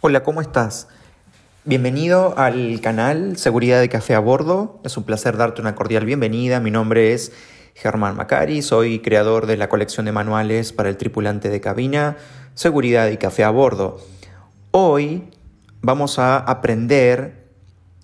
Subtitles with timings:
[0.00, 0.86] Hola, ¿cómo estás?
[1.64, 4.78] Bienvenido al canal Seguridad de Café a Bordo.
[4.84, 6.60] Es un placer darte una cordial bienvenida.
[6.60, 7.32] Mi nombre es
[7.74, 12.16] Germán Macari, soy creador de la colección de manuales para el tripulante de cabina
[12.54, 13.98] Seguridad y Café a Bordo.
[14.70, 15.24] Hoy
[15.80, 17.48] vamos a aprender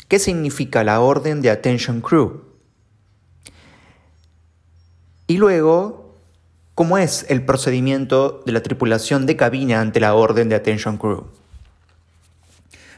[0.09, 2.43] qué significa la orden de Attention Crew.
[5.29, 6.19] Y luego,
[6.75, 11.29] cómo es el procedimiento de la tripulación de cabina ante la orden de Attention Crew.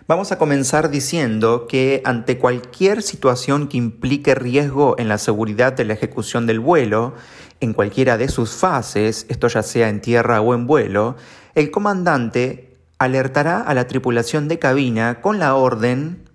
[0.09, 5.85] Vamos a comenzar diciendo que ante cualquier situación que implique riesgo en la seguridad de
[5.85, 7.15] la ejecución del vuelo,
[7.59, 11.17] en cualquiera de sus fases, esto ya sea en tierra o en vuelo,
[11.57, 16.27] el comandante alertará a la tripulación de cabina con la orden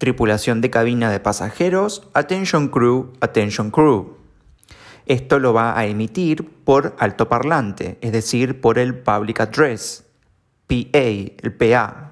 [0.00, 4.16] tripulación de cabina de pasajeros, attention crew, attention crew.
[5.04, 10.04] Esto lo va a emitir por altoparlante, es decir, por el public address,
[10.68, 12.09] PA, el PA,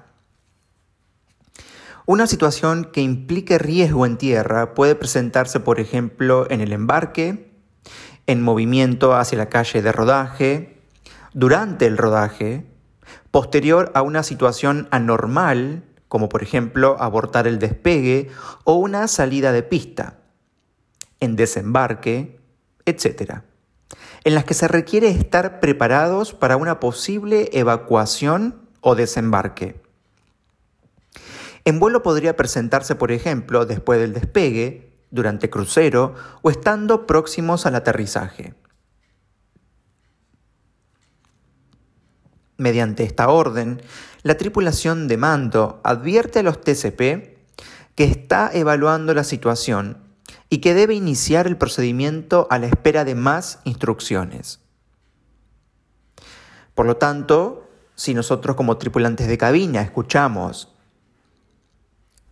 [2.09, 7.53] una situación que implique riesgo en tierra puede presentarse, por ejemplo, en el embarque,
[8.25, 10.81] en movimiento hacia la calle de rodaje,
[11.33, 12.65] durante el rodaje,
[13.29, 18.31] posterior a una situación anormal, como por ejemplo abortar el despegue
[18.63, 20.17] o una salida de pista,
[21.19, 22.39] en desembarque,
[22.87, 23.41] etc.,
[24.23, 29.88] en las que se requiere estar preparados para una posible evacuación o desembarque.
[31.65, 37.75] En vuelo podría presentarse, por ejemplo, después del despegue, durante crucero o estando próximos al
[37.75, 38.53] aterrizaje.
[42.57, 43.81] Mediante esta orden,
[44.21, 47.37] la tripulación de mando advierte a los TCP
[47.95, 49.97] que está evaluando la situación
[50.49, 54.59] y que debe iniciar el procedimiento a la espera de más instrucciones.
[56.75, 60.73] Por lo tanto, si nosotros como tripulantes de cabina escuchamos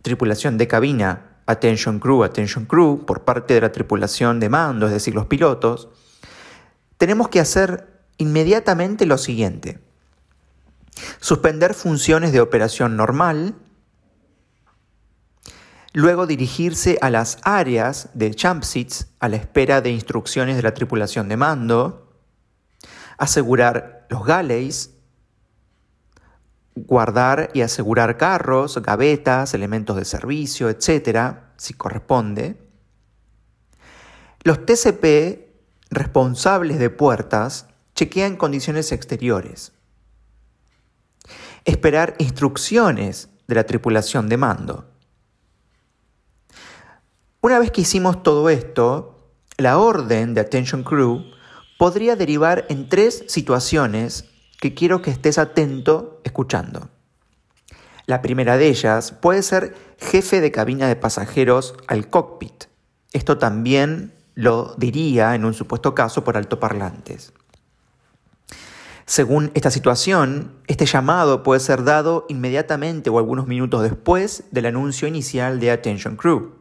[0.02, 4.92] tripulación de cabina, attention crew, attention crew, por parte de la tripulación de mando, es
[4.92, 5.88] decir, los pilotos,
[6.98, 9.80] tenemos que hacer inmediatamente lo siguiente.
[11.20, 13.54] Suspender funciones de operación normal,
[15.92, 18.64] luego dirigirse a las áreas de jump
[19.20, 22.12] a la espera de instrucciones de la tripulación de mando,
[23.16, 24.97] asegurar los galleys,
[26.86, 32.56] guardar y asegurar carros, gavetas, elementos de servicio, etcétera, si corresponde.
[34.42, 35.48] Los TCP
[35.90, 39.72] responsables de puertas chequean condiciones exteriores.
[41.64, 44.90] Esperar instrucciones de la tripulación de mando.
[47.40, 51.24] Una vez que hicimos todo esto, la orden de Attention Crew
[51.78, 54.24] podría derivar en tres situaciones
[54.60, 56.90] que quiero que estés atento escuchando.
[58.06, 62.64] La primera de ellas puede ser jefe de cabina de pasajeros al cockpit.
[63.12, 67.32] Esto también lo diría en un supuesto caso por altoparlantes.
[69.04, 75.08] Según esta situación, este llamado puede ser dado inmediatamente o algunos minutos después del anuncio
[75.08, 76.52] inicial de Attention Crew.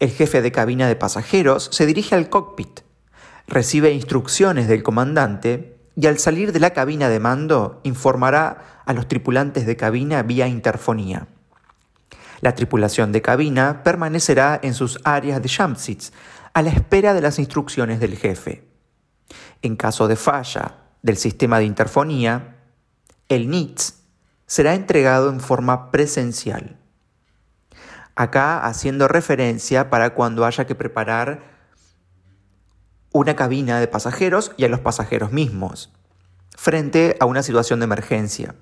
[0.00, 2.80] El jefe de cabina de pasajeros se dirige al cockpit,
[3.46, 9.08] recibe instrucciones del comandante y al salir de la cabina de mando informará a los
[9.08, 11.28] tripulantes de cabina vía interfonía.
[12.40, 16.12] La tripulación de cabina permanecerá en sus áreas de jump seats
[16.54, 18.68] a la espera de las instrucciones del jefe.
[19.62, 22.56] En caso de falla del sistema de interfonía,
[23.28, 24.02] el NITS
[24.46, 26.76] será entregado en forma presencial.
[28.14, 31.51] Acá haciendo referencia para cuando haya que preparar
[33.12, 35.92] una cabina de pasajeros y a los pasajeros mismos,
[36.56, 38.54] frente a una situación de emergencia.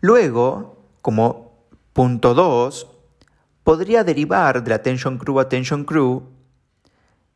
[0.00, 2.86] Luego, como punto 2,
[3.64, 6.22] podría derivar de la Attention Crew Attention Crew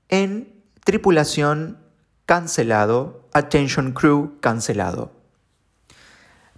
[0.09, 1.79] en tripulación
[2.27, 5.13] cancelado, Attention Crew cancelado.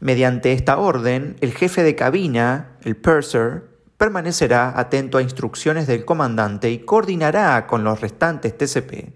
[0.00, 3.71] Mediante esta orden, el jefe de cabina, el purser,
[4.02, 9.12] permanecerá atento a instrucciones del comandante y coordinará con los restantes TCP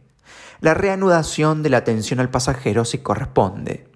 [0.61, 3.89] la reanudación de la atención al pasajero si corresponde.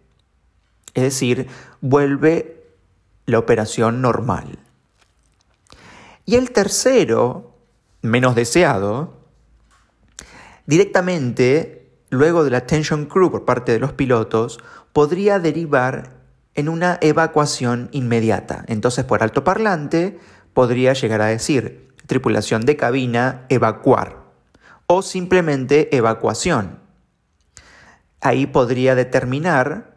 [0.94, 1.46] Es decir,
[1.80, 2.66] vuelve
[3.26, 4.58] la operación normal.
[6.26, 7.54] Y el tercero,
[8.02, 9.14] menos deseado,
[10.66, 14.58] directamente, luego de la attention crew por parte de los pilotos,
[14.92, 16.18] podría derivar
[16.56, 18.64] en una evacuación inmediata.
[18.66, 20.18] Entonces, por altoparlante,
[20.52, 24.16] podría llegar a decir tripulación de cabina, evacuar
[24.86, 26.80] o simplemente evacuación.
[28.20, 29.94] Ahí podría determinar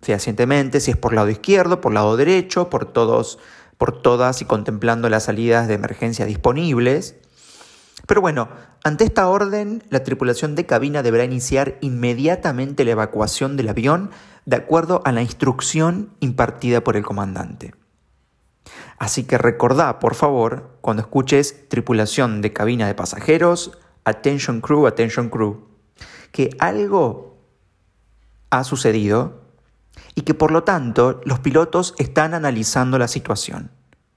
[0.00, 3.40] fehacientemente si es por lado izquierdo, por lado derecho, por todos,
[3.76, 7.16] por todas y contemplando las salidas de emergencia disponibles.
[8.06, 8.48] Pero bueno,
[8.84, 14.10] ante esta orden, la tripulación de cabina deberá iniciar inmediatamente la evacuación del avión
[14.44, 17.74] de acuerdo a la instrucción impartida por el comandante.
[18.98, 25.28] Así que recordá, por favor, cuando escuches tripulación de cabina de pasajeros, attention crew, attention
[25.28, 25.66] crew,
[26.32, 27.36] que algo
[28.50, 29.42] ha sucedido
[30.14, 33.70] y que por lo tanto los pilotos están analizando la situación.